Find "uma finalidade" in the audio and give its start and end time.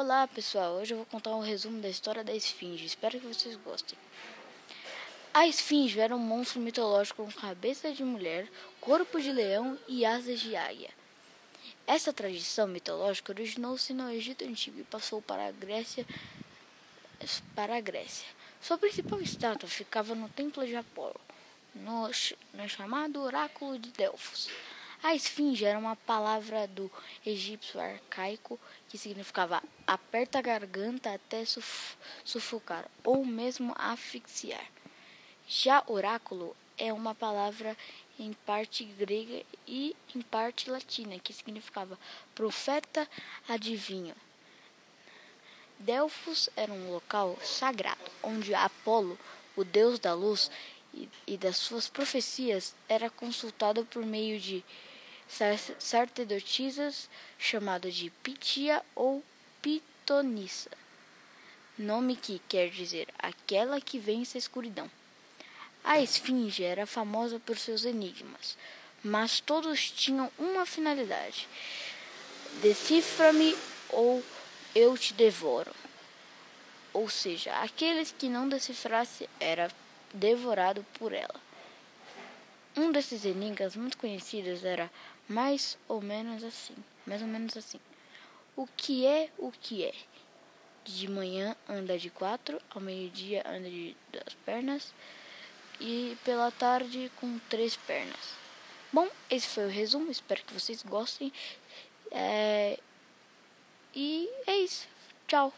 70.38-71.46